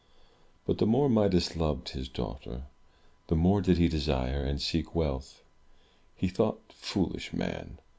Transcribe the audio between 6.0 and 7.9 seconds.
He thought, foolish man!